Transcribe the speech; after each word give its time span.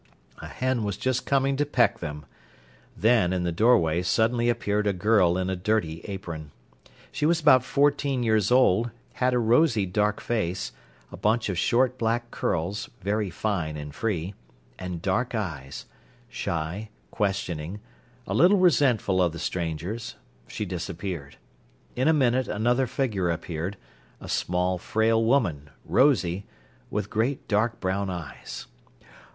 A 0.39 0.47
hen 0.47 0.83
was 0.83 0.97
just 0.97 1.27
coming 1.27 1.55
to 1.57 1.63
peck 1.63 1.99
them. 1.99 2.25
Then, 2.97 3.31
in 3.31 3.43
the 3.43 3.51
doorway 3.51 4.01
suddenly 4.01 4.49
appeared 4.49 4.87
a 4.87 4.93
girl 4.93 5.37
in 5.37 5.47
a 5.47 5.55
dirty 5.55 6.01
apron. 6.05 6.49
She 7.11 7.27
was 7.27 7.39
about 7.39 7.63
fourteen 7.63 8.23
years 8.23 8.49
old, 8.51 8.89
had 9.13 9.35
a 9.35 9.37
rosy 9.37 9.85
dark 9.85 10.19
face, 10.19 10.71
a 11.11 11.17
bunch 11.17 11.49
of 11.49 11.57
short 11.59 11.99
black 11.99 12.31
curls, 12.31 12.89
very 13.01 13.29
fine 13.29 13.77
and 13.77 13.93
free, 13.93 14.33
and 14.79 15.03
dark 15.03 15.35
eyes; 15.35 15.85
shy, 16.29 16.89
questioning, 17.11 17.79
a 18.25 18.33
little 18.33 18.57
resentful 18.57 19.21
of 19.21 19.33
the 19.33 19.37
strangers, 19.37 20.15
she 20.47 20.65
disappeared. 20.65 21.35
In 21.95 22.07
a 22.07 22.11
minute 22.11 22.47
another 22.47 22.87
figure 22.87 23.29
appeared, 23.29 23.77
a 24.19 24.27
small, 24.27 24.79
frail 24.79 25.23
woman, 25.23 25.69
rosy, 25.85 26.47
with 26.89 27.11
great 27.11 27.47
dark 27.47 27.79
brown 27.79 28.09
eyes. 28.09 28.65